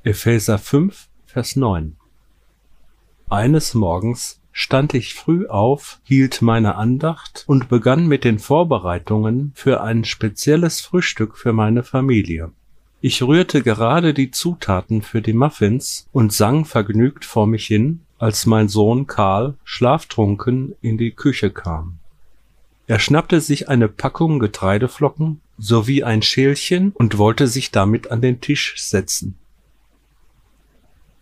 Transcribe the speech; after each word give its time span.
Epheser 0.03 0.57
5, 0.57 1.07
Vers 1.25 1.55
9 1.55 1.95
Eines 3.29 3.73
Morgens 3.73 4.41
stand 4.51 4.93
ich 4.93 5.13
früh 5.13 5.47
auf, 5.47 6.01
hielt 6.03 6.41
meine 6.41 6.75
Andacht 6.75 7.45
und 7.47 7.69
begann 7.69 8.07
mit 8.07 8.25
den 8.25 8.39
Vorbereitungen 8.39 9.53
für 9.55 9.79
ein 9.79 10.03
spezielles 10.03 10.81
Frühstück 10.81 11.37
für 11.37 11.53
meine 11.53 11.81
Familie. 11.81 12.51
Ich 12.99 13.23
rührte 13.23 13.61
gerade 13.61 14.13
die 14.13 14.31
Zutaten 14.31 15.01
für 15.01 15.21
die 15.21 15.31
Muffins 15.31 16.09
und 16.11 16.33
sang 16.33 16.65
vergnügt 16.65 17.23
vor 17.23 17.47
mich 17.47 17.67
hin, 17.67 18.01
als 18.17 18.45
mein 18.45 18.67
Sohn 18.67 19.07
Karl 19.07 19.55
schlaftrunken 19.63 20.75
in 20.81 20.97
die 20.97 21.11
Küche 21.11 21.51
kam. 21.51 21.99
Er 22.85 22.99
schnappte 22.99 23.39
sich 23.39 23.69
eine 23.69 23.87
Packung 23.87 24.39
Getreideflocken 24.39 25.41
sowie 25.57 26.03
ein 26.03 26.21
Schälchen 26.21 26.91
und 26.91 27.17
wollte 27.17 27.47
sich 27.47 27.71
damit 27.71 28.11
an 28.11 28.21
den 28.21 28.41
Tisch 28.41 28.75
setzen. 28.77 29.37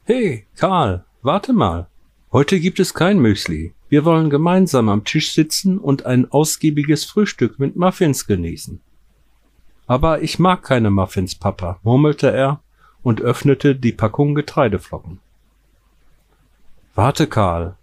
Hey, 0.05 0.47
Karl, 0.55 1.05
warte 1.21 1.53
mal. 1.53 1.87
Heute 2.31 2.59
gibt 2.59 2.79
es 2.79 2.93
kein 2.93 3.19
Müsli. 3.19 3.73
Wir 3.89 4.05
wollen 4.05 4.29
gemeinsam 4.29 4.89
am 4.89 5.03
Tisch 5.03 5.33
sitzen 5.33 5.77
und 5.77 6.05
ein 6.05 6.31
ausgiebiges 6.31 7.05
Frühstück 7.05 7.59
mit 7.59 7.75
Muffins 7.75 8.25
genießen. 8.25 8.79
Aber 9.85 10.21
ich 10.21 10.39
mag 10.39 10.63
keine 10.63 10.89
Muffins, 10.89 11.35
Papa, 11.35 11.79
murmelte 11.83 12.31
er 12.31 12.61
und 13.03 13.21
öffnete 13.21 13.75
die 13.75 13.91
Packung 13.91 14.33
Getreideflocken. 14.33 15.19
Warte, 16.95 17.27
Karl. 17.27 17.75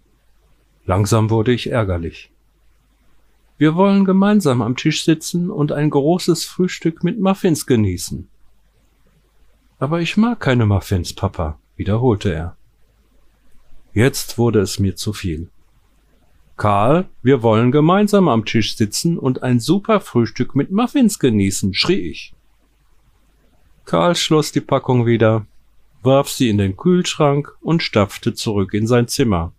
Langsam 0.85 1.29
wurde 1.29 1.53
ich 1.53 1.69
ärgerlich. 1.69 2.31
Wir 3.59 3.75
wollen 3.75 4.05
gemeinsam 4.05 4.61
am 4.61 4.77
Tisch 4.77 5.03
sitzen 5.03 5.51
und 5.51 5.73
ein 5.73 5.89
großes 5.89 6.45
Frühstück 6.45 7.03
mit 7.03 7.19
Muffins 7.19 7.65
genießen. 7.65 8.29
Aber 9.79 9.99
ich 9.99 10.15
mag 10.15 10.39
keine 10.39 10.65
Muffins, 10.65 11.11
Papa, 11.11 11.59
wiederholte 11.75 12.33
er. 12.33 12.55
Jetzt 13.93 14.37
wurde 14.37 14.61
es 14.61 14.79
mir 14.79 14.95
zu 14.95 15.11
viel. 15.11 15.49
Karl, 16.55 17.09
wir 17.21 17.43
wollen 17.43 17.73
gemeinsam 17.73 18.29
am 18.29 18.45
Tisch 18.45 18.77
sitzen 18.77 19.17
und 19.17 19.43
ein 19.43 19.59
super 19.59 19.99
Frühstück 19.99 20.55
mit 20.55 20.71
Muffins 20.71 21.19
genießen, 21.19 21.73
schrie 21.73 22.11
ich. 22.11 22.33
Karl 23.83 24.15
schloss 24.15 24.53
die 24.53 24.61
Packung 24.61 25.05
wieder, 25.05 25.45
warf 26.01 26.29
sie 26.29 26.47
in 26.47 26.59
den 26.59 26.77
Kühlschrank 26.77 27.57
und 27.59 27.83
stapfte 27.83 28.33
zurück 28.33 28.73
in 28.73 28.87
sein 28.87 29.09
Zimmer. 29.09 29.51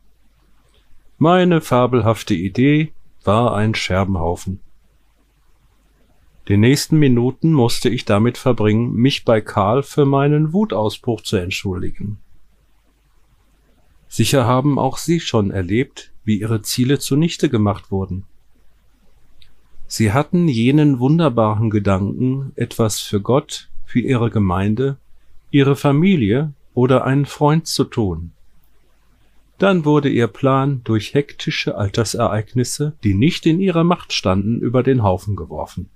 Meine 1.18 1.60
fabelhafte 1.60 2.32
Idee 2.32 2.94
war 3.24 3.54
ein 3.54 3.74
Scherbenhaufen. 3.74 4.60
Die 6.48 6.56
nächsten 6.56 6.98
Minuten 6.98 7.52
musste 7.52 7.88
ich 7.88 8.04
damit 8.04 8.38
verbringen, 8.38 8.92
mich 8.94 9.24
bei 9.24 9.40
Karl 9.40 9.82
für 9.82 10.04
meinen 10.04 10.52
Wutausbruch 10.52 11.20
zu 11.20 11.36
entschuldigen. 11.36 12.18
Sicher 14.08 14.46
haben 14.46 14.78
auch 14.78 14.98
Sie 14.98 15.20
schon 15.20 15.52
erlebt, 15.52 16.12
wie 16.24 16.40
Ihre 16.40 16.62
Ziele 16.62 16.98
zunichte 16.98 17.48
gemacht 17.48 17.92
wurden. 17.92 18.24
Sie 19.86 20.12
hatten 20.12 20.48
jenen 20.48 20.98
wunderbaren 20.98 21.70
Gedanken, 21.70 22.52
etwas 22.56 22.98
für 22.98 23.20
Gott, 23.20 23.68
für 23.84 24.00
Ihre 24.00 24.30
Gemeinde, 24.30 24.96
Ihre 25.50 25.76
Familie 25.76 26.52
oder 26.74 27.04
einen 27.04 27.26
Freund 27.26 27.66
zu 27.66 27.84
tun. 27.84 28.32
Dann 29.60 29.84
wurde 29.84 30.08
Ihr 30.08 30.26
Plan 30.26 30.80
durch 30.84 31.12
hektische 31.12 31.76
Altersereignisse, 31.76 32.94
die 33.04 33.12
nicht 33.12 33.44
in 33.44 33.60
Ihrer 33.60 33.84
Macht 33.84 34.14
standen, 34.14 34.58
über 34.58 34.82
den 34.82 35.02
Haufen 35.02 35.36
geworfen. 35.36 35.90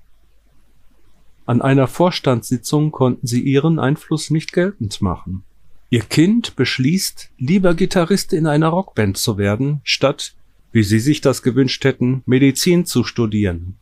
An 1.46 1.62
einer 1.62 1.86
Vorstandssitzung 1.86 2.92
konnten 2.92 3.26
Sie 3.26 3.40
Ihren 3.40 3.78
Einfluss 3.78 4.28
nicht 4.28 4.52
geltend 4.52 5.00
machen. 5.00 5.44
Ihr 5.88 6.02
Kind 6.02 6.56
beschließt, 6.56 7.30
lieber 7.38 7.72
Gitarrist 7.72 8.34
in 8.34 8.46
einer 8.46 8.68
Rockband 8.68 9.16
zu 9.16 9.38
werden, 9.38 9.80
statt, 9.82 10.34
wie 10.72 10.82
Sie 10.82 10.98
sich 10.98 11.22
das 11.22 11.42
gewünscht 11.42 11.84
hätten, 11.84 12.22
Medizin 12.26 12.84
zu 12.84 13.02
studieren. 13.02 13.76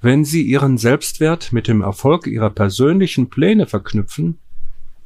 Wenn 0.00 0.24
Sie 0.24 0.42
Ihren 0.42 0.76
Selbstwert 0.76 1.52
mit 1.52 1.68
dem 1.68 1.82
Erfolg 1.82 2.26
Ihrer 2.26 2.50
persönlichen 2.50 3.30
Pläne 3.30 3.68
verknüpfen, 3.68 4.38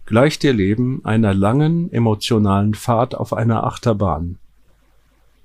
gleicht 0.07 0.45
Ihr 0.45 0.53
Leben 0.53 1.05
einer 1.05 1.35
langen 1.35 1.93
emotionalen 1.93 2.75
Fahrt 2.75 3.15
auf 3.15 3.33
einer 3.33 3.65
Achterbahn. 3.65 4.39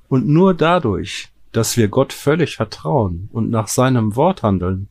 Und 0.08 0.28
nur 0.28 0.54
dadurch, 0.54 1.30
dass 1.52 1.78
wir 1.78 1.88
Gott 1.88 2.14
völlig 2.14 2.56
vertrauen 2.56 3.30
und 3.34 3.50
nach 3.50 3.68
seinem 3.68 4.16
Wort 4.16 4.44
handeln, 4.44 4.88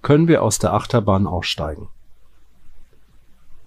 können 0.00 0.28
wir 0.28 0.42
aus 0.42 0.58
der 0.58 0.72
Achterbahn 0.72 1.26
aussteigen. 1.26 1.88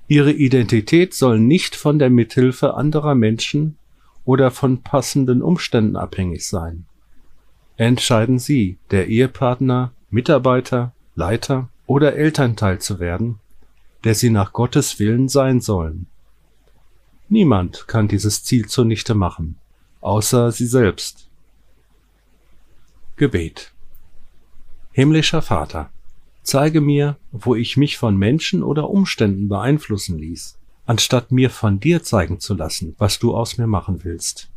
Ihre 0.08 0.32
Identität 0.32 1.14
soll 1.14 1.40
nicht 1.40 1.76
von 1.76 2.00
der 2.00 2.10
Mithilfe 2.10 2.76
anderer 2.76 3.16
Menschen 3.16 3.78
oder 4.24 4.52
von 4.52 4.82
passenden 4.82 5.42
Umständen 5.42 5.96
abhängig 5.96 6.48
sein. 6.48 6.86
Entscheiden 7.78 8.40
Sie, 8.40 8.78
der 8.92 9.08
Ehepartner, 9.08 9.92
Mitarbeiter, 10.10 10.94
Leiter 11.16 11.70
oder 11.88 12.16
Elternteil 12.16 12.80
zu 12.80 13.00
werden, 13.00 13.40
der 14.06 14.16
Sie 14.16 14.30
nach 14.30 14.54
Gottes 14.54 15.00
Willen 15.00 15.28
sein 15.28 15.60
sollen. 15.60 16.08
Niemand 17.28 17.88
kann 17.88 18.08
dieses 18.08 18.44
Ziel 18.44 18.68
zunichte 18.68 19.16
machen, 19.16 19.58
außer 20.00 20.52
Sie 20.54 20.68
selbst. 20.68 21.28
Gebet 23.18 23.74
Himmlischer 24.94 25.42
Vater, 25.42 25.90
Zeige 26.46 26.80
mir, 26.80 27.18
wo 27.32 27.56
ich 27.56 27.76
mich 27.76 27.98
von 27.98 28.16
Menschen 28.16 28.62
oder 28.62 28.92
Umständen 28.92 29.50
beeinflussen 29.50 30.20
ließ, 30.20 30.60
anstatt 30.86 31.32
mir 31.32 31.50
von 31.50 31.80
dir 31.80 32.04
zeigen 32.04 32.40
zu 32.40 32.54
lassen, 32.54 32.94
was 33.00 33.18
du 33.18 33.36
aus 33.36 33.58
mir 33.58 33.66
machen 33.66 34.04
willst. 34.04 34.52